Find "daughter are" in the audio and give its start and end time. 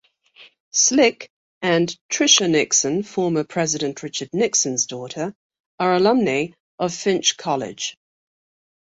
4.87-5.93